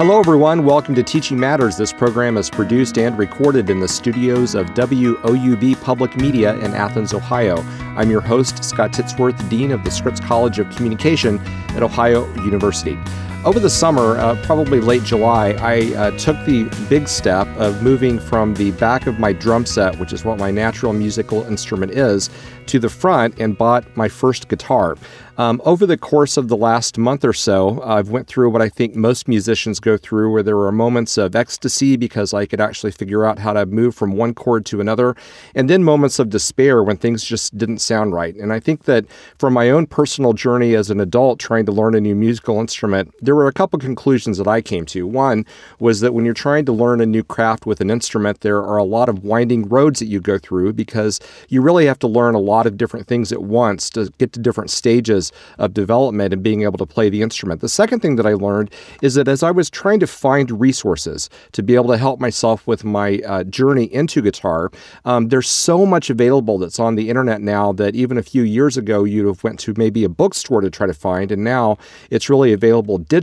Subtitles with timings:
[0.00, 0.64] Hello, everyone.
[0.64, 1.76] Welcome to Teaching Matters.
[1.76, 7.12] This program is produced and recorded in the studios of WOUB Public Media in Athens,
[7.12, 7.58] Ohio.
[7.98, 11.38] I'm your host, Scott Titsworth, Dean of the Scripps College of Communication
[11.76, 12.98] at Ohio University.
[13.42, 18.18] Over the summer, uh, probably late July, I uh, took the big step of moving
[18.18, 22.28] from the back of my drum set, which is what my natural musical instrument is,
[22.66, 24.94] to the front and bought my first guitar.
[25.38, 28.68] Um, over the course of the last month or so, I've went through what I
[28.68, 32.92] think most musicians go through, where there were moments of ecstasy because I could actually
[32.92, 35.16] figure out how to move from one chord to another,
[35.54, 38.36] and then moments of despair when things just didn't sound right.
[38.36, 39.06] And I think that
[39.38, 43.14] from my own personal journey as an adult trying to learn a new musical instrument,
[43.30, 45.06] there were a couple conclusions that I came to.
[45.06, 45.46] One
[45.78, 48.76] was that when you're trying to learn a new craft with an instrument, there are
[48.76, 52.34] a lot of winding roads that you go through because you really have to learn
[52.34, 56.42] a lot of different things at once to get to different stages of development and
[56.42, 57.60] being able to play the instrument.
[57.60, 61.30] The second thing that I learned is that as I was trying to find resources
[61.52, 64.72] to be able to help myself with my uh, journey into guitar,
[65.04, 68.76] um, there's so much available that's on the internet now that even a few years
[68.76, 71.78] ago you'd have went to maybe a bookstore to try to find, and now
[72.10, 73.19] it's really available digitally.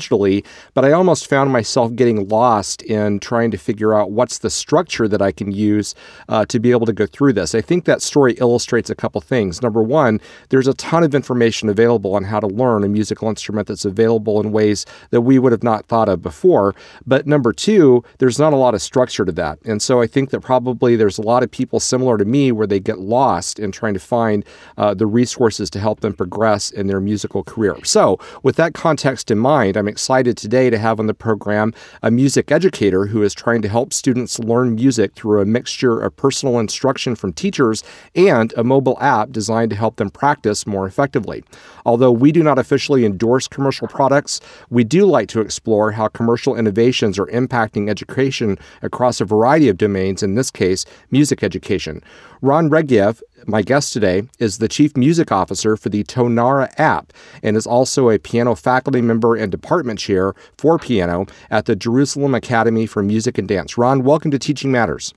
[0.73, 5.07] But I almost found myself getting lost in trying to figure out what's the structure
[5.07, 5.95] that I can use
[6.29, 7.55] uh, to be able to go through this.
[7.55, 9.61] I think that story illustrates a couple things.
[9.61, 13.29] Number one, there's a ton of information available available on how to learn a musical
[13.29, 16.75] instrument that's available in ways that we would have not thought of before.
[17.05, 19.59] But number two, there's not a lot of structure to that.
[19.65, 22.67] And so I think that probably there's a lot of people similar to me where
[22.67, 24.43] they get lost in trying to find
[24.77, 27.77] uh, the resources to help them progress in their musical career.
[27.83, 32.11] So, with that context in mind, I'm excited today to have on the program a
[32.11, 36.59] music educator who is trying to help students learn music through a mixture of personal
[36.59, 37.83] instruction from teachers
[38.15, 41.43] and a mobile app designed to help them practice more effectively.
[41.85, 46.55] Although we do not officially endorse commercial products, we do like to explore how commercial
[46.55, 52.03] innovations are impacting education across a variety of domains, in this case, music education.
[52.41, 57.13] Ron Regev, my guest today, is the Chief Music Officer for the Tonara app
[57.43, 62.33] and is also a piano faculty member and department chair for piano at the Jerusalem
[62.33, 63.77] Academy for Music and Dance.
[63.77, 65.13] Ron, welcome to Teaching Matters.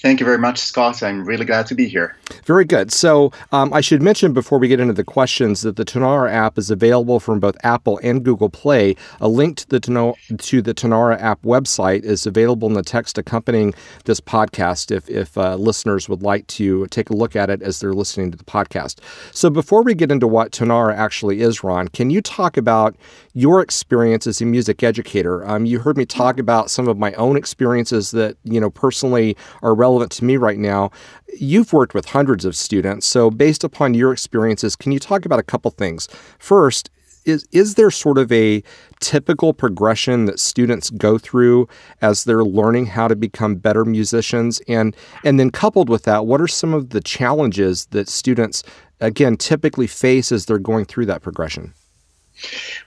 [0.00, 1.02] Thank you very much, Scott.
[1.02, 2.16] I'm really glad to be here.
[2.44, 2.92] Very good.
[2.92, 6.56] So, um, I should mention before we get into the questions that the Tonara app
[6.56, 8.94] is available from both Apple and Google Play.
[9.20, 13.18] A link to the, Tono- to the Tonara app website is available in the text
[13.18, 17.60] accompanying this podcast if, if uh, listeners would like to take a look at it
[17.60, 19.00] as they're listening to the podcast.
[19.32, 22.94] So, before we get into what Tonara actually is, Ron, can you talk about
[23.34, 25.44] your experience as a music educator?
[25.44, 29.36] Um, you heard me talk about some of my own experiences that, you know, personally
[29.60, 30.90] are relevant to me right now.
[31.38, 35.38] You've worked with hundreds of students, so based upon your experiences, can you talk about
[35.38, 36.08] a couple things?
[36.38, 36.90] First,
[37.24, 38.62] is is there sort of a
[39.00, 41.68] typical progression that students go through
[42.00, 46.40] as they're learning how to become better musicians and and then coupled with that what
[46.40, 48.62] are some of the challenges that students
[49.00, 51.74] again typically face as they're going through that progression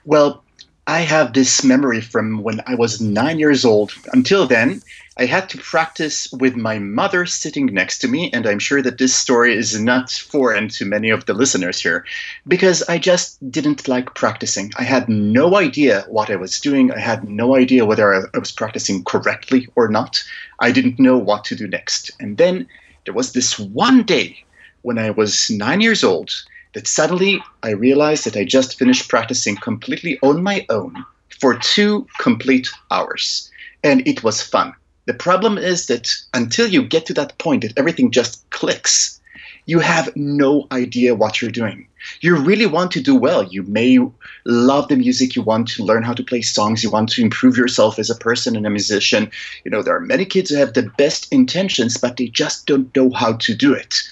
[0.04, 0.42] well
[0.86, 3.92] I have this memory from when I was nine years old.
[4.12, 4.82] Until then,
[5.18, 8.96] I had to practice with my mother sitting next to me, and I'm sure that
[8.96, 12.06] this story is not foreign to many of the listeners here,
[12.48, 14.72] because I just didn't like practicing.
[14.78, 16.90] I had no idea what I was doing.
[16.92, 20.24] I had no idea whether I was practicing correctly or not.
[20.60, 22.10] I didn't know what to do next.
[22.18, 22.66] And then
[23.04, 24.42] there was this one day
[24.80, 26.30] when I was nine years old
[26.72, 31.04] that suddenly I realized that I just finished practicing completely on my own
[31.38, 33.50] for two complete hours.
[33.84, 34.74] And it was fun.
[35.06, 39.20] The problem is that until you get to that point that everything just clicks,
[39.66, 41.86] you have no idea what you're doing.
[42.20, 43.44] You really want to do well.
[43.44, 43.98] You may
[44.44, 47.56] love the music, you want to learn how to play songs, you want to improve
[47.56, 49.30] yourself as a person and a musician.
[49.64, 52.94] You know, there are many kids who have the best intentions, but they just don't
[52.96, 54.02] know how to do it.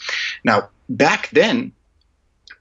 [0.45, 1.73] Now, back then,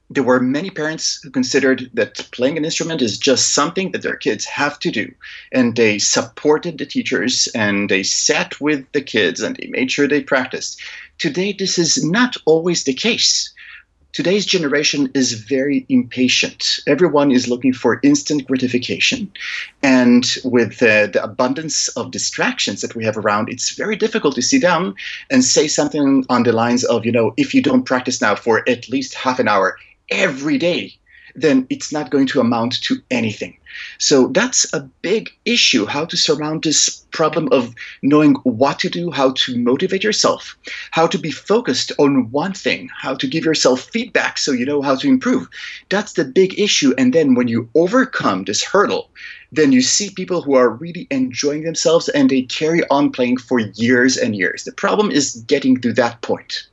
[0.09, 4.15] there were many parents who considered that playing an instrument is just something that their
[4.15, 5.13] kids have to do.
[5.51, 10.07] And they supported the teachers and they sat with the kids and they made sure
[10.07, 10.81] they practiced.
[11.19, 13.53] Today, this is not always the case.
[14.11, 16.79] Today's generation is very impatient.
[16.87, 19.31] Everyone is looking for instant gratification.
[19.83, 24.63] And with the abundance of distractions that we have around, it's very difficult to sit
[24.63, 24.95] down
[25.29, 28.67] and say something on the lines of, you know, if you don't practice now for
[28.67, 29.77] at least half an hour,
[30.11, 30.93] every day,
[31.35, 33.57] then it's not going to amount to anything.
[33.97, 39.11] So that's a big issue how to surmount this problem of knowing what to do,
[39.11, 40.57] how to motivate yourself,
[40.91, 44.81] how to be focused on one thing, how to give yourself feedback so you know
[44.81, 45.47] how to improve.
[45.89, 46.93] That's the big issue.
[46.97, 49.09] And then when you overcome this hurdle,
[49.51, 53.59] then you see people who are really enjoying themselves and they carry on playing for
[53.59, 54.63] years and years.
[54.63, 56.67] The problem is getting to that point.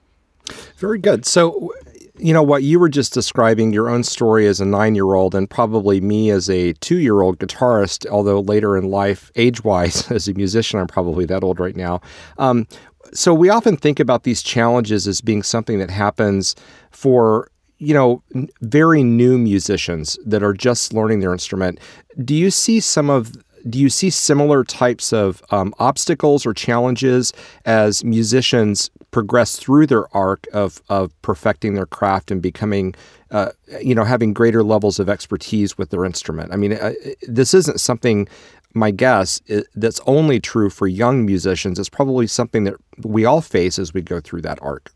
[0.77, 1.27] Very good.
[1.27, 1.73] So,
[2.19, 5.35] you know, what you were just describing, your own story as a nine year old,
[5.35, 10.11] and probably me as a two year old guitarist, although later in life, age wise,
[10.11, 12.01] as a musician, I'm probably that old right now.
[12.39, 12.67] Um,
[13.13, 16.55] so, we often think about these challenges as being something that happens
[16.91, 18.23] for you know,
[18.63, 21.79] very new musicians that are just learning their instrument.
[22.25, 23.35] Do you see some of
[23.69, 27.33] do you see similar types of um, obstacles or challenges
[27.65, 32.95] as musicians progress through their arc of, of perfecting their craft and becoming,
[33.31, 33.51] uh,
[33.83, 36.53] you know, having greater levels of expertise with their instrument?
[36.53, 36.93] I mean, uh,
[37.23, 38.29] this isn't something,
[38.75, 39.41] my guess,
[39.75, 41.79] that's only true for young musicians.
[41.79, 42.75] It's probably something that
[43.05, 44.93] we all face as we go through that arc.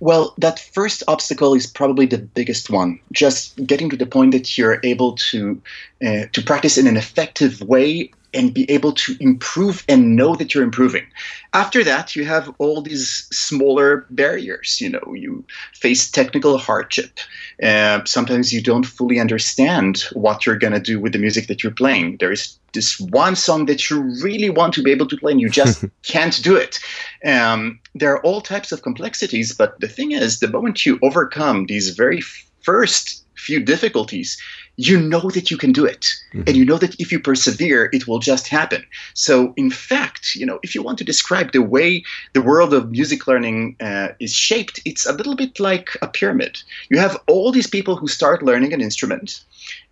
[0.00, 3.00] Well, that first obstacle is probably the biggest one.
[3.12, 5.60] Just getting to the point that you're able to
[6.04, 10.54] uh, to practice in an effective way and be able to improve and know that
[10.54, 11.06] you're improving.
[11.52, 14.80] After that, you have all these smaller barriers.
[14.80, 17.20] You know, you face technical hardship.
[17.62, 21.62] Uh, sometimes you don't fully understand what you're going to do with the music that
[21.62, 22.16] you're playing.
[22.18, 25.40] There is this one song that you really want to be able to play and
[25.40, 26.80] you just can't do it.
[27.24, 31.66] Um, there are all types of complexities, but the thing is, the moment you overcome
[31.66, 32.20] these very
[32.62, 34.40] first few difficulties,
[34.76, 36.00] you know that you can do it.
[36.00, 36.42] Mm-hmm.
[36.46, 38.84] and you know that if you persevere it will just happen.
[39.14, 42.90] So in fact you know if you want to describe the way the world of
[42.90, 46.62] music learning uh, is shaped it's a little bit like a pyramid.
[46.90, 49.44] You have all these people who start learning an instrument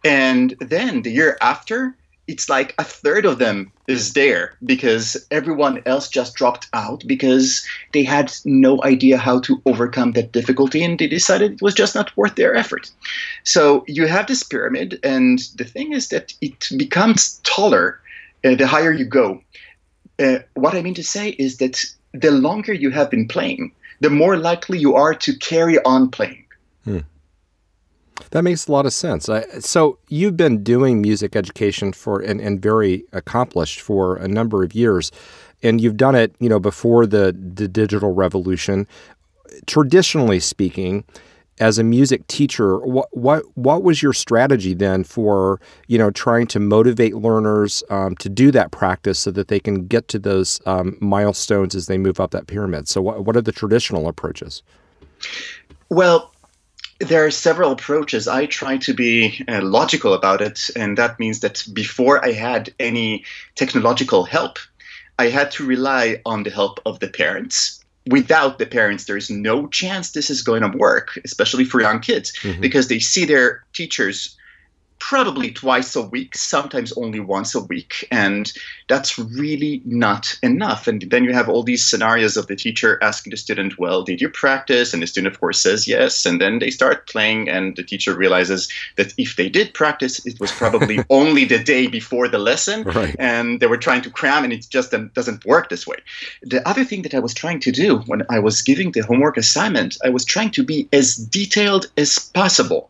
[0.04, 1.94] and then the year after
[2.32, 7.62] it's like a third of them is there because everyone else just dropped out because
[7.92, 11.94] they had no idea how to overcome that difficulty and they decided it was just
[11.94, 12.90] not worth their effort.
[13.44, 18.00] So you have this pyramid, and the thing is that it becomes taller
[18.44, 19.42] uh, the higher you go.
[20.18, 21.84] Uh, what I mean to say is that
[22.14, 26.41] the longer you have been playing, the more likely you are to carry on playing.
[28.30, 29.28] That makes a lot of sense.
[29.28, 34.62] I, so you've been doing music education for and, and very accomplished for a number
[34.62, 35.10] of years,
[35.62, 38.86] and you've done it, you know, before the the digital revolution.
[39.66, 41.04] Traditionally speaking,
[41.60, 46.46] as a music teacher, what what what was your strategy then for you know trying
[46.48, 50.60] to motivate learners um, to do that practice so that they can get to those
[50.66, 52.88] um, milestones as they move up that pyramid?
[52.88, 54.62] So what what are the traditional approaches?
[55.90, 56.31] Well,
[57.02, 58.28] there are several approaches.
[58.28, 62.72] I try to be uh, logical about it, and that means that before I had
[62.78, 64.58] any technological help,
[65.18, 67.84] I had to rely on the help of the parents.
[68.06, 72.32] Without the parents, there's no chance this is going to work, especially for young kids,
[72.38, 72.60] mm-hmm.
[72.60, 74.36] because they see their teachers
[75.02, 78.06] probably twice a week, sometimes only once a week.
[78.12, 78.52] And
[78.88, 80.86] that's really not enough.
[80.86, 84.20] And then you have all these scenarios of the teacher asking the student, Well, did
[84.20, 84.94] you practice?
[84.94, 86.24] And the student, of course, says yes.
[86.24, 90.38] And then they start playing, and the teacher realizes that if they did practice, it
[90.38, 92.84] was probably only the day before the lesson.
[92.84, 93.16] Right.
[93.18, 95.96] And they were trying to cram, and it just doesn't work this way.
[96.42, 99.36] The other thing that I was trying to do when I was giving the homework
[99.36, 102.88] assignment, I was trying to be as detailed as possible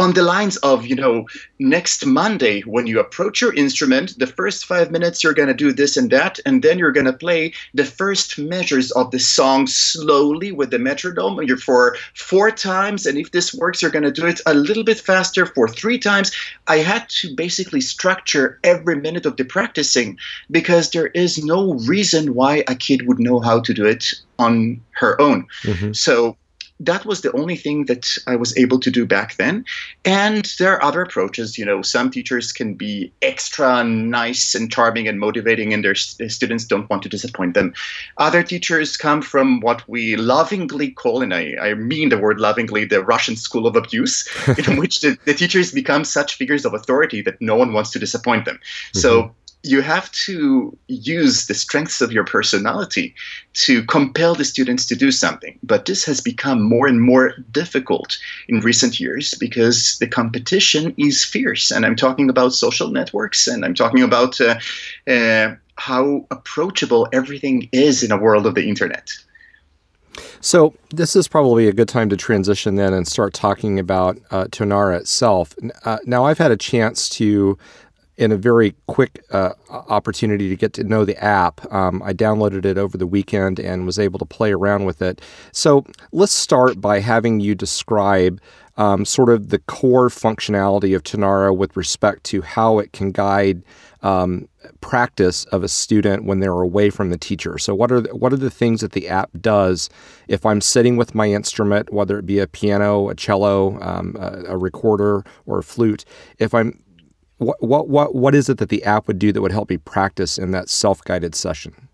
[0.00, 1.26] on the lines of, you know,
[1.58, 5.72] next Monday, when you approach your instrument, the first five minutes you're going to do
[5.74, 9.66] this and that, and then you're going to play the first measures of the song
[9.66, 13.04] slowly with the metronome you're for four times.
[13.04, 15.98] And if this works, you're going to do it a little bit faster for three
[15.98, 16.32] times.
[16.66, 20.18] I had to basically structure every minute of the practicing
[20.50, 24.80] because there is no reason why a kid would know how to do it on
[24.92, 25.46] her own.
[25.64, 25.92] Mm-hmm.
[25.92, 26.38] So
[26.80, 29.64] that was the only thing that I was able to do back then.
[30.04, 31.58] And there are other approaches.
[31.58, 36.64] You know, some teachers can be extra nice and charming and motivating, and their students
[36.64, 37.74] don't want to disappoint them.
[38.16, 42.86] Other teachers come from what we lovingly call, and I, I mean the word lovingly,
[42.86, 44.26] the Russian school of abuse,
[44.66, 47.98] in which the, the, teachers become such figures of authority that no one wants to
[47.98, 48.56] disappoint them.
[48.56, 48.98] Mm-hmm.
[48.98, 53.14] So you have to use the strengths of your personality
[53.52, 55.58] to compel the students to do something.
[55.62, 61.24] But this has become more and more difficult in recent years because the competition is
[61.24, 61.70] fierce.
[61.70, 64.58] And I'm talking about social networks and I'm talking about uh,
[65.06, 69.10] uh, how approachable everything is in a world of the internet.
[70.40, 74.46] So this is probably a good time to transition then and start talking about uh,
[74.46, 75.54] Tonara itself.
[75.84, 77.58] Uh, now I've had a chance to
[78.20, 81.60] in a very quick uh, opportunity to get to know the app.
[81.72, 85.22] Um, I downloaded it over the weekend and was able to play around with it.
[85.52, 88.38] So let's start by having you describe
[88.76, 93.62] um, sort of the core functionality of Tonara with respect to how it can guide
[94.02, 94.48] um,
[94.82, 97.56] practice of a student when they're away from the teacher.
[97.56, 99.88] So, what are the, what are the things that the app does
[100.28, 104.52] if I'm sitting with my instrument, whether it be a piano, a cello, um, a,
[104.52, 106.04] a, recorder, or a flute?
[106.38, 106.82] If I'm
[107.40, 109.78] what, what what what is it that the app would do that would help me
[109.78, 111.88] practice in that self guided session?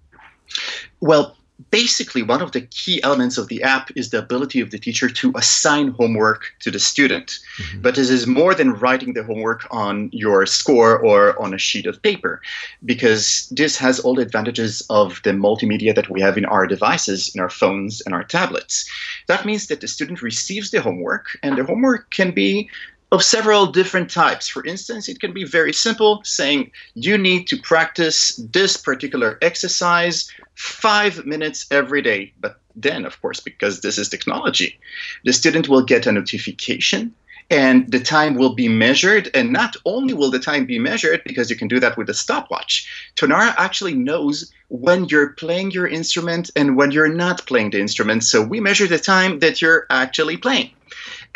[1.00, 1.36] Well,
[1.70, 5.08] basically one of the key elements of the app is the ability of the teacher
[5.08, 7.80] to assign homework to the student mm-hmm.
[7.80, 11.86] but this is more than writing the homework on your score or on a sheet
[11.86, 12.42] of paper
[12.84, 17.34] because this has all the advantages of the multimedia that we have in our devices
[17.34, 18.88] in our phones and our tablets
[19.26, 22.68] that means that the student receives the homework and the homework can be
[23.12, 24.48] of several different types.
[24.48, 30.30] For instance, it can be very simple, saying you need to practice this particular exercise
[30.54, 32.32] five minutes every day.
[32.40, 34.78] But then, of course, because this is technology,
[35.24, 37.14] the student will get a notification
[37.48, 39.30] and the time will be measured.
[39.32, 42.14] And not only will the time be measured, because you can do that with a
[42.14, 47.80] stopwatch, Tonara actually knows when you're playing your instrument and when you're not playing the
[47.80, 48.24] instrument.
[48.24, 50.72] So we measure the time that you're actually playing.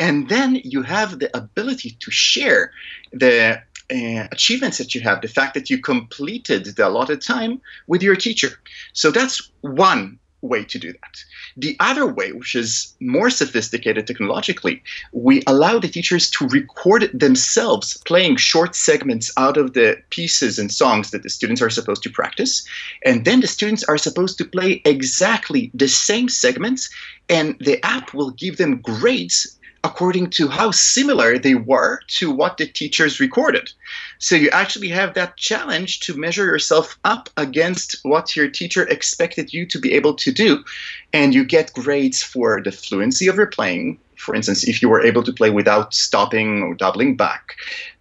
[0.00, 2.72] And then you have the ability to share
[3.12, 3.60] the
[3.92, 8.16] uh, achievements that you have, the fact that you completed the allotted time with your
[8.16, 8.60] teacher.
[8.94, 11.16] So that's one way to do that.
[11.58, 17.98] The other way, which is more sophisticated technologically, we allow the teachers to record themselves
[18.06, 22.10] playing short segments out of the pieces and songs that the students are supposed to
[22.10, 22.66] practice.
[23.04, 26.88] And then the students are supposed to play exactly the same segments,
[27.28, 32.58] and the app will give them grades according to how similar they were to what
[32.58, 33.72] the teachers recorded.
[34.18, 39.52] So you actually have that challenge to measure yourself up against what your teacher expected
[39.52, 40.64] you to be able to do.
[41.12, 45.00] And you get grades for the fluency of your playing, for instance, if you were
[45.00, 47.56] able to play without stopping or doubling back,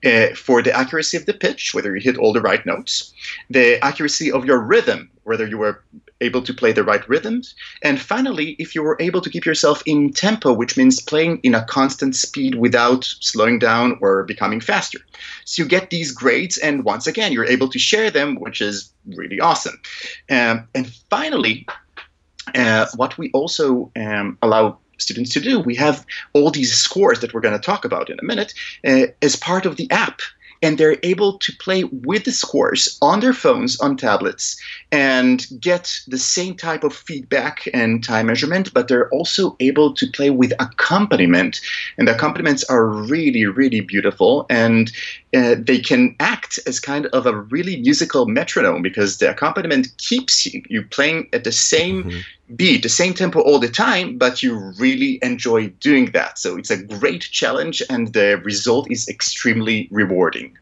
[0.06, 3.14] uh, for the accuracy of the pitch, whether you hit all the right notes,
[3.50, 5.82] the accuracy of your rhythm, whether you were
[6.22, 9.84] able to play the right rhythms, and finally, if you were able to keep yourself
[9.86, 15.00] in tempo, which means playing in a constant speed without slowing down or becoming faster.
[15.46, 18.92] So you get these grades, and once again, you're able to share them, which is
[19.06, 19.80] really awesome.
[20.30, 21.68] Um, and finally,
[22.56, 25.60] uh, what we also um, allow students to do.
[25.60, 28.54] We have all these scores that we're going to talk about in a minute
[28.86, 30.20] uh, as part of the app
[30.62, 34.60] and they're able to play with the scores on their phones, on tablets,
[34.92, 40.08] and get the same type of feedback and time measurement, but they're also able to
[40.08, 41.62] play with accompaniment.
[41.98, 44.46] And the accompaniments are really, really beautiful.
[44.50, 44.92] And
[45.36, 50.46] uh, they can act as kind of a really musical metronome because the accompaniment keeps
[50.46, 52.56] you, you playing at the same mm-hmm.
[52.56, 56.40] beat, the same tempo all the time, but you really enjoy doing that.
[56.40, 60.58] So it's a great challenge, and the result is extremely rewarding.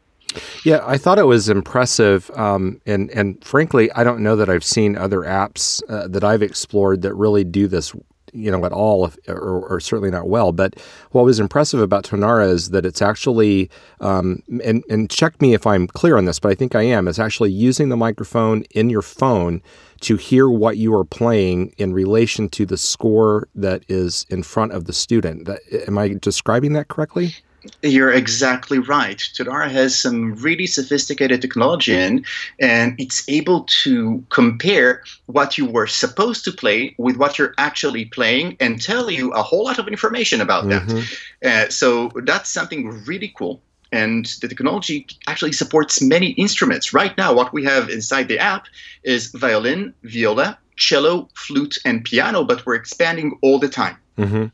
[0.64, 4.64] Yeah, I thought it was impressive, um, and and frankly, I don't know that I've
[4.64, 7.96] seen other apps uh, that I've explored that really do this
[8.38, 10.52] you know at all or, or, certainly not well.
[10.52, 10.76] But
[11.12, 15.66] what was impressive about tonara is that it's actually um, and, and check me if
[15.66, 18.90] i'm clear on this but i think i am it's actually using the microphone in
[18.90, 19.62] your phone
[20.02, 24.72] to hear what you are playing in relation to the score that is in front
[24.72, 25.46] of the student.
[25.46, 27.36] That, am i describing that correctly
[27.82, 29.18] you're exactly right.
[29.18, 32.26] Tonara has some really sophisticated technology in,
[32.60, 38.06] and it's able to compare what you were supposed to play with what you're actually
[38.06, 41.00] playing and tell you a whole lot of information about mm-hmm.
[41.42, 41.68] that.
[41.68, 43.62] Uh, so that's something really cool.
[43.92, 46.94] And the technology actually supports many instruments.
[46.94, 48.66] Right now, what we have inside the app
[49.04, 53.98] is violin, viola, cello, flute, and piano, but we're expanding all the time.
[54.18, 54.46] Mm-hmm.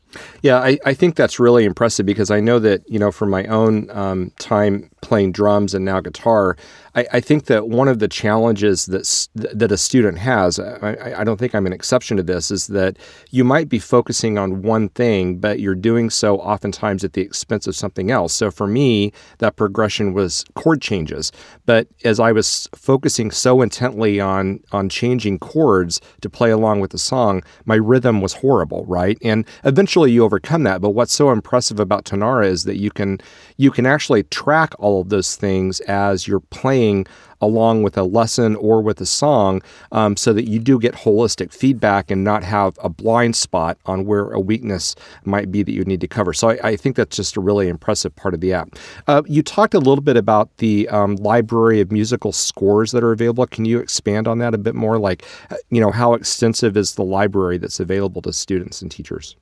[0.42, 3.44] Yeah, I, I think that's really impressive because I know that, you know, from my
[3.46, 6.56] own um, time playing drums and now guitar,
[6.94, 11.24] I, I, think that one of the challenges that, that a student has, I, I
[11.24, 12.98] don't think I'm an exception to this, is that
[13.30, 17.66] you might be focusing on one thing, but you're doing so oftentimes at the expense
[17.66, 18.32] of something else.
[18.32, 21.32] So for me, that progression was chord changes.
[21.66, 26.92] But as I was focusing so intently on, on changing chords to play along with
[26.92, 29.18] the song, my rhythm was horrible, right?
[29.22, 30.80] And eventually you overcome that.
[30.80, 33.20] But what's so impressive about Tonara is that you can
[33.56, 37.06] you can actually track all of those things as you're playing
[37.40, 41.52] along with a lesson or with a song um, so that you do get holistic
[41.52, 45.84] feedback and not have a blind spot on where a weakness might be that you
[45.84, 46.32] need to cover.
[46.32, 48.70] So I, I think that's just a really impressive part of the app.
[49.06, 53.12] Uh, you talked a little bit about the um, library of musical scores that are
[53.12, 53.46] available.
[53.46, 54.98] Can you expand on that a bit more?
[54.98, 59.36] Like, uh, you know, how extensive is the library that's available to students and teachers?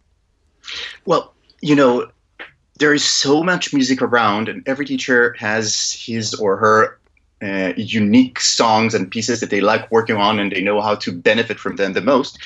[1.04, 2.10] Well, you know,
[2.78, 6.98] there is so much music around, and every teacher has his or her
[7.42, 11.12] uh, unique songs and pieces that they like working on and they know how to
[11.12, 12.38] benefit from them the most.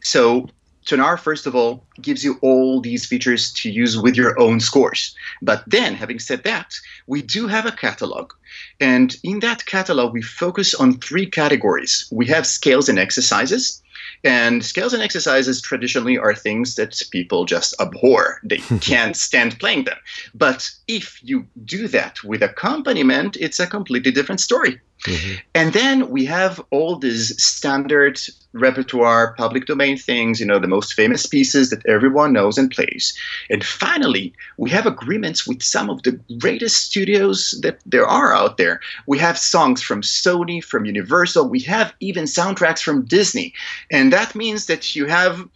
[0.00, 0.48] So
[0.86, 5.14] Tonara, first of all, gives you all these features to use with your own scores.
[5.40, 6.74] But then, having said that,
[7.06, 8.32] we do have a catalog.
[8.80, 12.06] And in that catalog, we focus on three categories.
[12.12, 13.82] We have scales and exercises.
[14.22, 18.40] And scales and exercises traditionally are things that people just abhor.
[18.44, 19.98] They can't stand playing them.
[20.34, 24.80] But if you do that with accompaniment, it's a completely different story.
[25.04, 25.34] Mm-hmm.
[25.54, 28.18] And then we have all these standard
[28.54, 33.12] repertoire, public domain things, you know, the most famous pieces that everyone knows and plays.
[33.50, 38.56] And finally, we have agreements with some of the greatest studios that there are out
[38.56, 38.80] there.
[39.06, 43.52] We have songs from Sony, from Universal, we have even soundtracks from Disney.
[43.94, 45.48] And that means that you have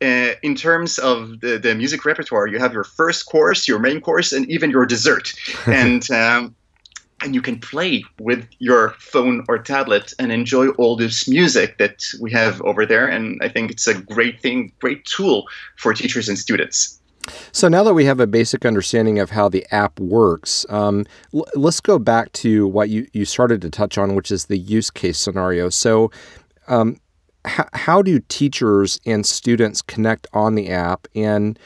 [0.00, 4.00] uh, in terms of the, the music repertoire, you have your first course, your main
[4.00, 5.34] course, and even your dessert.
[5.66, 6.54] and um,
[7.22, 12.02] and you can play with your phone or tablet and enjoy all this music that
[12.20, 13.06] we have over there.
[13.06, 16.98] And I think it's a great thing, great tool for teachers and students.
[17.52, 21.04] So now that we have a basic understanding of how the app works, um,
[21.34, 24.56] l- let's go back to what you, you started to touch on, which is the
[24.56, 25.68] use case scenario.
[25.68, 26.10] So,
[26.68, 26.96] um,
[27.44, 31.08] how do teachers and students connect on the app?
[31.14, 31.58] And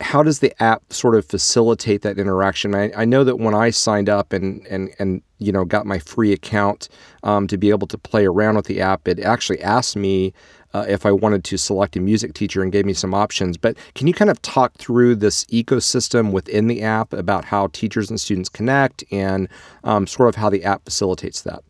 [0.00, 2.74] how does the app sort of facilitate that interaction?
[2.74, 5.98] I, I, know that when I signed up and and and you know got my
[5.98, 6.88] free account
[7.22, 10.34] um, to be able to play around with the app, it actually asked me
[10.74, 13.56] uh, if I wanted to select a music teacher and gave me some options.
[13.56, 18.10] But can you kind of talk through this ecosystem within the app about how teachers
[18.10, 19.48] and students connect and
[19.84, 21.62] um, sort of how the app facilitates that?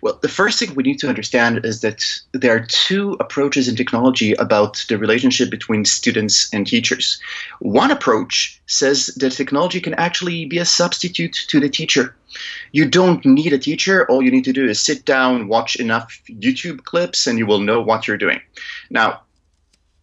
[0.00, 3.76] Well, the first thing we need to understand is that there are two approaches in
[3.76, 7.20] technology about the relationship between students and teachers.
[7.60, 12.14] One approach says that technology can actually be a substitute to the teacher.
[12.72, 14.06] You don't need a teacher.
[14.08, 17.60] All you need to do is sit down, watch enough YouTube clips, and you will
[17.60, 18.40] know what you're doing.
[18.90, 19.22] Now,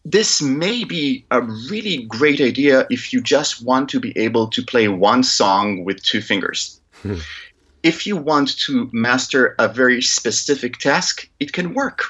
[0.04, 4.64] this may be a really great idea if you just want to be able to
[4.64, 6.80] play one song with two fingers.
[7.84, 12.04] If you want to master a very specific task, it can work.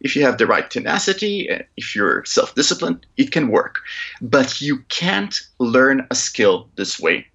[0.00, 3.80] If you have the right tenacity, uh, if you're self disciplined, it can work.
[4.20, 7.26] But you can't learn a skill this way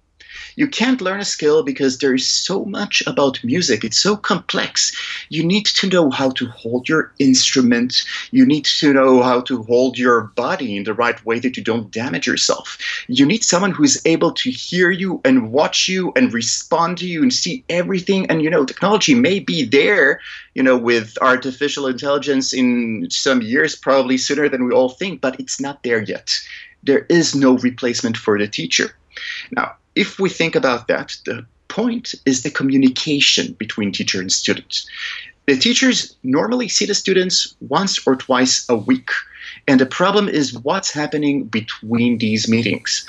[0.56, 3.84] you can't learn a skill because there is so much about music.
[3.84, 4.96] It's so complex.
[5.28, 8.02] You need to know how to hold your instrument.
[8.30, 11.62] You need to know how to hold your body in the right way that you
[11.62, 12.78] don't damage yourself.
[13.08, 17.06] You need someone who is able to hear you and watch you and respond to
[17.06, 18.26] you and see everything.
[18.26, 20.20] And, you know, technology may be there,
[20.54, 25.38] you know, with artificial intelligence in some years, probably sooner than we all think, but
[25.38, 26.32] it's not there yet.
[26.82, 28.96] There is no replacement for the teacher.
[29.50, 34.82] Now, if we think about that, the point is the communication between teacher and student.
[35.46, 39.10] The teachers normally see the students once or twice a week.
[39.68, 43.06] And the problem is what's happening between these meetings.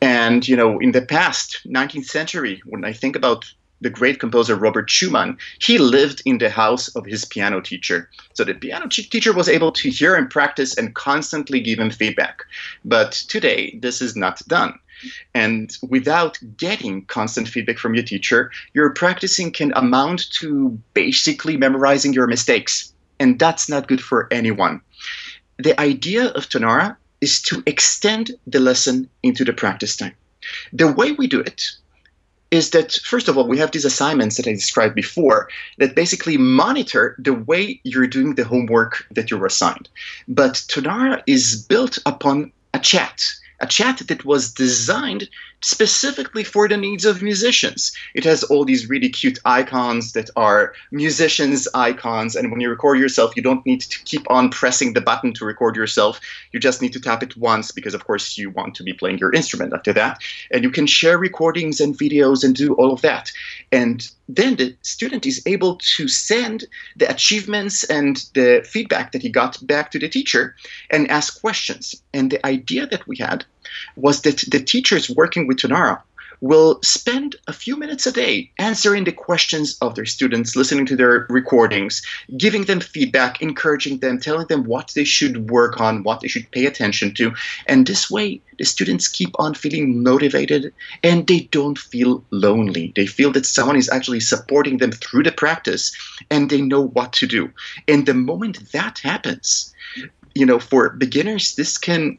[0.00, 3.44] And, you know, in the past, 19th century, when I think about
[3.82, 8.08] the great composer Robert Schumann, he lived in the house of his piano teacher.
[8.32, 12.44] So the piano teacher was able to hear and practice and constantly give him feedback.
[12.84, 14.78] But today, this is not done.
[15.34, 22.12] And without getting constant feedback from your teacher, your practicing can amount to basically memorizing
[22.12, 22.92] your mistakes.
[23.18, 24.80] And that's not good for anyone.
[25.58, 30.14] The idea of Tonara is to extend the lesson into the practice time.
[30.72, 31.70] The way we do it
[32.50, 36.36] is that first of all we have these assignments that i described before that basically
[36.36, 39.88] monitor the way you're doing the homework that you're assigned
[40.26, 43.24] but tonara is built upon a chat
[43.60, 45.28] a chat that was designed
[45.62, 47.92] specifically for the needs of musicians.
[48.14, 52.98] It has all these really cute icons that are musicians' icons, and when you record
[52.98, 56.20] yourself, you don't need to keep on pressing the button to record yourself.
[56.52, 59.18] You just need to tap it once because, of course, you want to be playing
[59.18, 60.20] your instrument after that.
[60.50, 63.30] And you can share recordings and videos and do all of that.
[63.70, 66.64] And then the student is able to send
[66.96, 70.54] the achievements and the feedback that he got back to the teacher
[70.90, 72.02] and ask questions.
[72.12, 73.44] And the idea that we had
[73.96, 76.02] was that the teachers working with Tonara
[76.40, 80.96] will spend a few minutes a day answering the questions of their students, listening to
[80.96, 82.02] their recordings,
[82.36, 86.50] giving them feedback, encouraging them, telling them what they should work on, what they should
[86.50, 87.32] pay attention to.
[87.66, 90.72] And this way, the students keep on feeling motivated
[91.02, 92.92] and they don't feel lonely.
[92.96, 95.94] They feel that someone is actually supporting them through the practice
[96.30, 97.50] and they know what to do.
[97.88, 99.74] And the moment that happens,
[100.34, 102.18] you know, for beginners, this can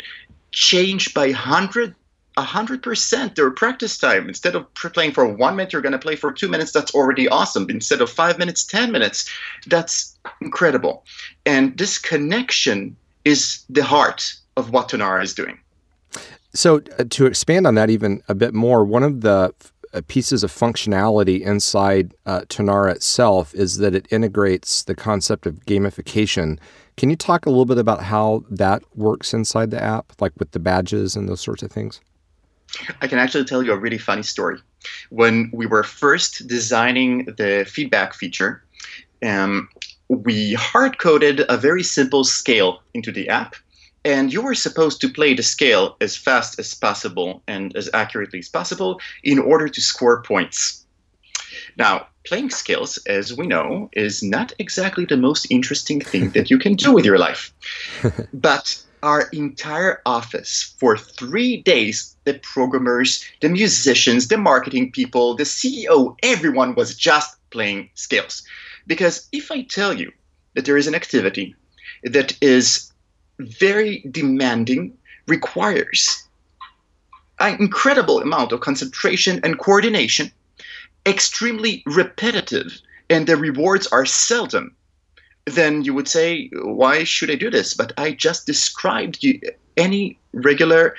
[0.52, 1.96] change by 100
[2.38, 4.28] 100% their practice time.
[4.28, 6.72] Instead of playing for one minute, you're going to play for two minutes.
[6.72, 7.70] That's already awesome.
[7.70, 9.30] Instead of five minutes, 10 minutes.
[9.68, 11.04] That's incredible.
[11.46, 15.60] And this connection is the heart of what Tonara is doing.
[16.54, 19.54] So, uh, to expand on that even a bit more, one of the
[19.94, 25.66] uh, pieces of functionality inside uh, Tonara itself is that it integrates the concept of
[25.66, 26.60] gamification.
[26.98, 30.52] Can you talk a little bit about how that works inside the app, like with
[30.52, 32.02] the badges and those sorts of things?
[33.02, 34.60] I can actually tell you a really funny story.
[35.10, 38.64] When we were first designing the feedback feature,
[39.24, 39.70] um,
[40.10, 43.56] we hard coded a very simple scale into the app.
[44.04, 48.40] And you were supposed to play the scale as fast as possible and as accurately
[48.40, 50.86] as possible in order to score points.
[51.78, 56.58] Now, playing scales, as we know, is not exactly the most interesting thing that you
[56.58, 57.54] can do with your life.
[58.34, 65.44] but our entire office for three days the programmers, the musicians, the marketing people, the
[65.44, 68.44] CEO, everyone was just playing scales.
[68.88, 70.12] Because if I tell you
[70.56, 71.56] that there is an activity
[72.04, 72.92] that is
[73.40, 76.28] very demanding, requires
[77.40, 80.32] an incredible amount of concentration and coordination,
[81.06, 84.76] extremely repetitive, and the rewards are seldom,
[85.46, 87.74] then you would say, why should I do this?
[87.74, 89.40] But I just described you,
[89.78, 90.96] any regular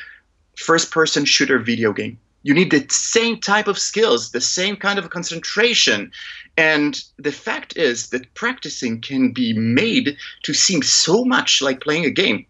[0.56, 2.18] first person shooter video game.
[2.42, 6.10] You need the same type of skills, the same kind of concentration.
[6.56, 12.04] And the fact is that practicing can be made to seem so much like playing
[12.04, 12.46] a game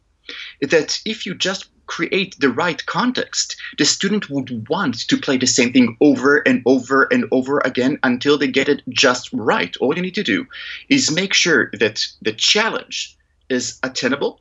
[0.62, 5.46] that if you just create the right context, the student would want to play the
[5.46, 9.76] same thing over and over and over again until they get it just right.
[9.76, 10.46] All you need to do
[10.88, 13.14] is make sure that the challenge
[13.50, 14.40] is attainable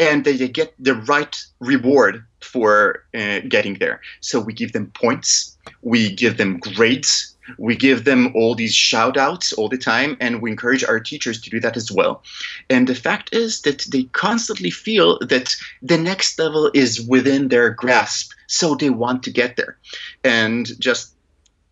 [0.00, 4.00] and that they get the right reward for uh, getting there.
[4.20, 9.16] So we give them points, we give them grades, we give them all these shout
[9.16, 12.22] outs all the time, and we encourage our teachers to do that as well.
[12.68, 17.70] And the fact is that they constantly feel that the next level is within their
[17.70, 19.78] grasp, so they want to get there.
[20.24, 21.14] And just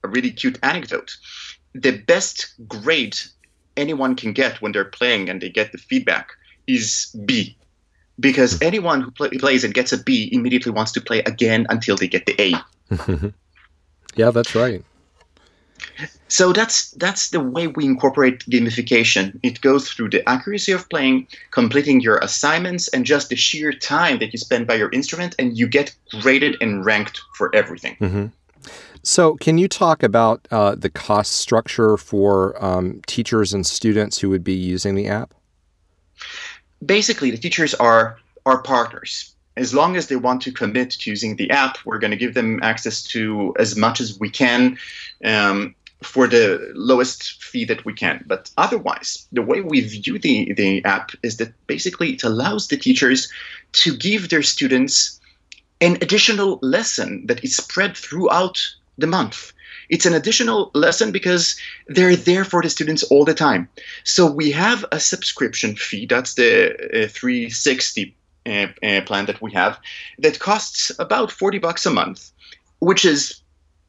[0.05, 1.17] a really cute anecdote
[1.75, 3.19] the best grade
[3.77, 6.31] anyone can get when they're playing and they get the feedback
[6.67, 7.57] is B
[8.21, 11.97] because anyone who play, plays and gets a B immediately wants to play again until
[11.97, 13.33] they get the A.
[14.17, 14.85] yeah, that's right.
[16.29, 19.39] So that's that's the way we incorporate gamification.
[19.43, 24.19] It goes through the accuracy of playing, completing your assignments, and just the sheer time
[24.19, 27.97] that you spend by your instrument, and you get graded and ranked for everything.
[28.01, 28.27] Mm-hmm.
[29.03, 34.29] So, can you talk about uh, the cost structure for um, teachers and students who
[34.29, 35.33] would be using the app?
[36.85, 39.35] basically the teachers are our partners.
[39.59, 42.35] As long as they want to commit to using the app, we're going to give
[42.35, 44.79] them access to as much as we can
[45.25, 48.25] um, for the lowest fee that we can.
[48.27, 52.77] But otherwise, the way we view the, the app is that basically it allows the
[52.77, 53.33] teachers
[53.73, 55.21] to give their students
[55.81, 58.59] an additional lesson that is spread throughout
[58.97, 59.53] the month.
[59.89, 63.69] It's an additional lesson because they're there for the students all the time.
[64.05, 66.07] So we have a subscription fee.
[66.07, 68.18] That's the uh, 360 uh, uh,
[69.07, 69.79] plan that we have
[70.19, 72.31] that costs about 40 bucks a month,
[72.81, 73.43] which is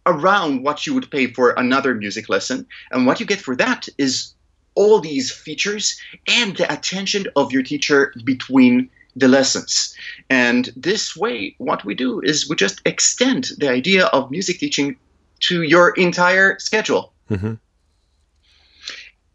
[0.06, 2.66] around what you would pay for another music lesson.
[2.92, 4.34] And what you get for that is
[4.76, 9.94] all these features and the attention of your teacher between the lessons.
[10.30, 14.96] And this way, what we do is we just extend the idea of music teaching
[15.42, 17.14] to your entire schedule.
[17.30, 17.56] Mm-hmm.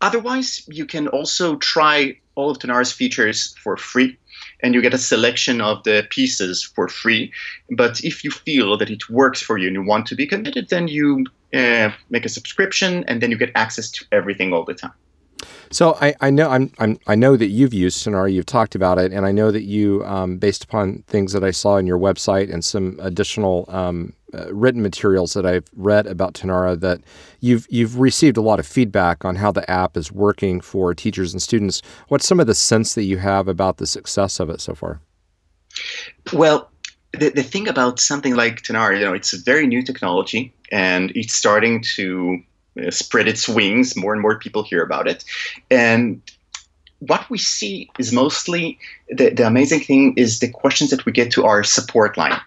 [0.05, 4.19] Otherwise, you can also try all of Tonara's features for free,
[4.63, 7.33] and you get a selection of the pieces for free.
[7.71, 10.69] But if you feel that it works for you and you want to be committed,
[10.69, 14.75] then you uh, make a subscription, and then you get access to everything all the
[14.75, 14.93] time.
[15.71, 18.99] So I, I know I'm, I'm, i know that you've used Tonara, you've talked about
[18.99, 21.99] it, and I know that you, um, based upon things that I saw in your
[21.99, 27.01] website and some additional um, uh, written materials that I've read about Tonara, that
[27.41, 31.33] you've you've received a lot of feedback on how the app is working for teachers
[31.33, 31.83] and students.
[32.09, 35.01] What's some of the sense that you have about the success of it so far?
[36.33, 36.71] Well,
[37.13, 41.13] the, the thing about something like Tonara, you know, it's a very new technology and
[41.15, 42.43] it's starting to
[42.85, 43.97] uh, spread its wings.
[43.97, 45.25] More and more people hear about it.
[45.71, 46.21] And
[47.01, 51.31] what we see is mostly the, the amazing thing is the questions that we get
[51.33, 52.41] to our support line.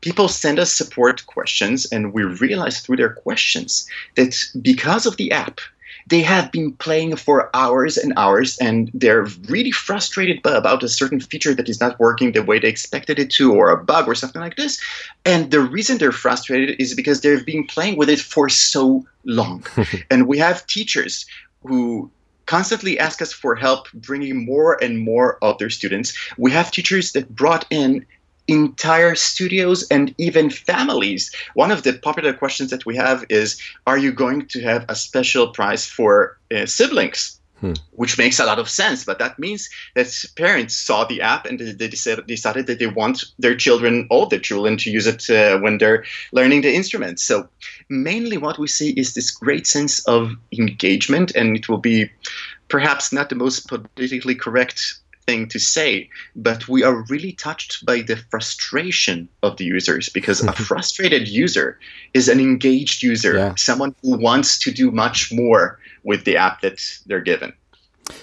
[0.00, 5.30] People send us support questions, and we realize through their questions that because of the
[5.32, 5.60] app,
[6.06, 11.20] they have been playing for hours and hours, and they're really frustrated about a certain
[11.20, 14.14] feature that is not working the way they expected it to, or a bug or
[14.14, 14.80] something like this.
[15.24, 19.64] And the reason they're frustrated is because they've been playing with it for so long.
[20.10, 21.26] and we have teachers
[21.62, 22.10] who
[22.46, 26.16] constantly ask us for help bringing more and more of their students.
[26.36, 28.04] We have teachers that brought in
[28.50, 31.34] entire studios and even families.
[31.54, 34.94] One of the popular questions that we have is Are you going to have a
[34.94, 37.40] special prize for uh, siblings?
[37.60, 37.74] Hmm.
[37.92, 41.60] Which makes a lot of sense, but that means that parents saw the app and
[41.60, 45.76] they decided that they want their children, all their children, to use it uh, when
[45.76, 47.20] they're learning the instrument.
[47.20, 47.50] So,
[47.90, 52.10] mainly what we see is this great sense of engagement, and it will be
[52.68, 58.02] perhaps not the most politically correct thing to say, but we are really touched by
[58.02, 61.78] the frustration of the users because a frustrated user
[62.14, 63.54] is an engaged user, yeah.
[63.56, 67.52] someone who wants to do much more with the app that they're given.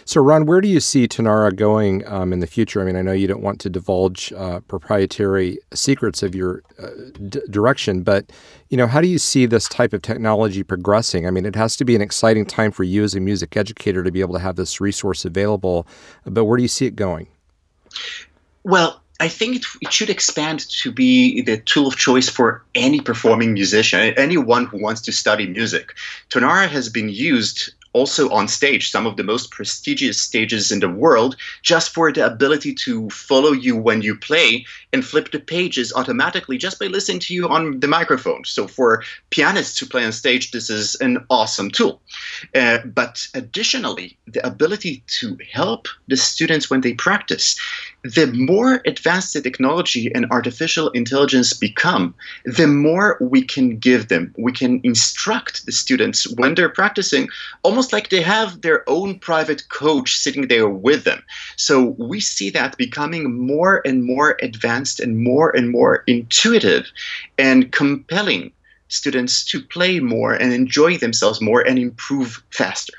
[0.05, 2.81] So, Ron, where do you see Tonara going um, in the future?
[2.81, 6.89] I mean, I know you don't want to divulge uh, proprietary secrets of your uh,
[7.29, 8.31] d- direction, but
[8.69, 11.25] you know, how do you see this type of technology progressing?
[11.27, 14.03] I mean, it has to be an exciting time for you as a music educator
[14.03, 15.87] to be able to have this resource available.
[16.25, 17.27] But where do you see it going?
[18.63, 23.01] Well, I think it, it, should expand to be the tool of choice for any
[23.01, 25.95] performing musician, anyone who wants to study music.
[26.29, 30.89] Tonara has been used also on stage, some of the most prestigious stages in the
[30.89, 35.93] world, just for the ability to follow you when you play and flip the pages
[35.93, 38.45] automatically just by listening to you on the microphone.
[38.45, 42.01] So, for pianists who play on stage, this is an awesome tool.
[42.55, 47.55] Uh, but additionally, the ability to help the students when they practice
[48.03, 54.33] the more advanced the technology and artificial intelligence become, the more we can give them.
[54.37, 57.27] We can instruct the students when they're practicing,
[57.63, 61.21] almost like they have their own private coach sitting there with them.
[61.57, 66.85] So we see that becoming more and more advanced and more and more intuitive
[67.37, 68.51] and compelling
[68.89, 72.93] students to play more and enjoy themselves more and improve faster.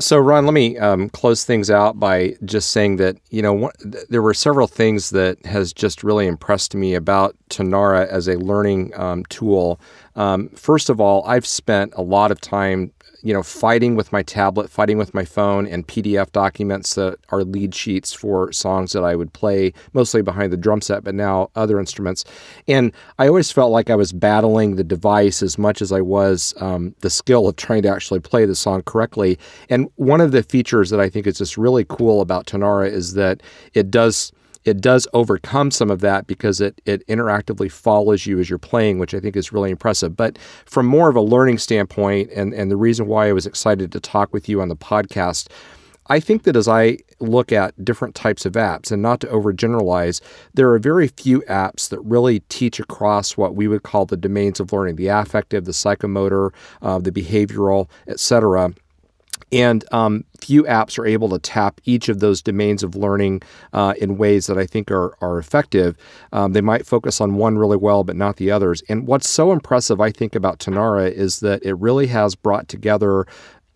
[0.00, 3.72] So, Ron, let me um, close things out by just saying that you know one,
[3.82, 8.38] th- there were several things that has just really impressed me about Tonara as a
[8.38, 9.80] learning um, tool.
[10.14, 14.22] Um, first of all, I've spent a lot of time you know, fighting with my
[14.22, 19.02] tablet, fighting with my phone, and PDF documents that are lead sheets for songs that
[19.02, 22.24] I would play, mostly behind the drum set, but now other instruments.
[22.68, 26.54] And I always felt like I was battling the device as much as I was
[26.60, 29.38] um, the skill of trying to actually play the song correctly.
[29.68, 33.14] And one of the features that I think is just really cool about Tonara is
[33.14, 33.42] that
[33.74, 34.32] it does
[34.68, 38.98] it does overcome some of that because it it interactively follows you as you're playing,
[38.98, 40.16] which I think is really impressive.
[40.16, 43.92] But from more of a learning standpoint, and and the reason why I was excited
[43.92, 45.48] to talk with you on the podcast.
[46.10, 50.22] I think that as I look at different types of apps, and not to overgeneralize,
[50.54, 54.58] there are very few apps that really teach across what we would call the domains
[54.58, 58.72] of learning the affective, the psychomotor, uh, the behavioral, etc.
[59.50, 63.94] And um, few apps are able to tap each of those domains of learning uh,
[64.00, 65.96] in ways that I think are, are effective.
[66.32, 68.82] Um, they might focus on one really well, but not the others.
[68.88, 73.26] And what's so impressive, I think, about Tonara is that it really has brought together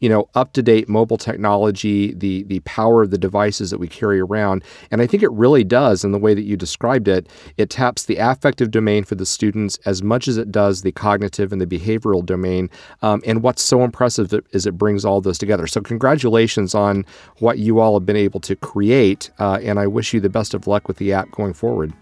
[0.02, 3.86] you know, up to date mobile technology, the the power of the devices that we
[3.86, 7.28] carry around, and I think it really does in the way that you described it.
[7.56, 11.52] It taps the affective domain for the students as much as it does the cognitive
[11.52, 12.68] and the behavioral domain.
[13.02, 15.68] Um, and what's so impressive is it brings all those together.
[15.68, 17.06] So congratulations on
[17.38, 20.52] what you all have been able to create, uh, and I wish you the best
[20.52, 21.92] of luck with the app going forward.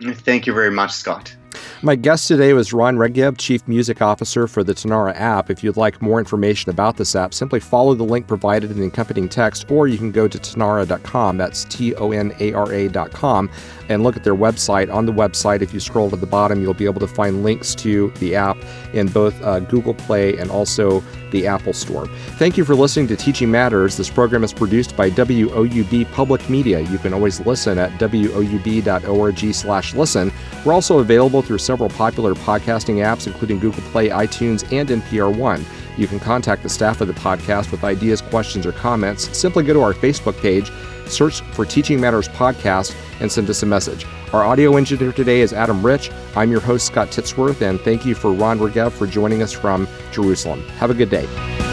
[0.00, 1.34] Thank you very much, Scott.
[1.82, 5.50] My guest today was Ron Regev, Chief Music Officer for the Tonara app.
[5.50, 8.86] If you'd like more information about this app, simply follow the link provided in the
[8.86, 11.36] accompanying text, or you can go to tonara.com.
[11.36, 13.50] That's T O N A R A.com
[13.90, 14.90] and look at their website.
[14.90, 17.74] On the website, if you scroll to the bottom, you'll be able to find links
[17.74, 18.56] to the app
[18.94, 22.06] in both uh, Google Play and also the Apple Store.
[22.38, 23.96] Thank you for listening to Teaching Matters.
[23.96, 26.80] This program is produced by WOUB Public Media.
[26.80, 30.32] You can always listen at woub.org/listen.
[30.64, 35.64] We're also available through several popular podcasting apps, including Google Play, iTunes, and NPR One.
[36.00, 39.36] You can contact the staff of the podcast with ideas, questions, or comments.
[39.36, 40.72] Simply go to our Facebook page,
[41.06, 44.06] search for Teaching Matters Podcast, and send us a message.
[44.32, 46.10] Our audio engineer today is Adam Rich.
[46.34, 49.86] I'm your host, Scott Titsworth, and thank you for Ron Regev for joining us from
[50.10, 50.62] Jerusalem.
[50.78, 51.69] Have a good day.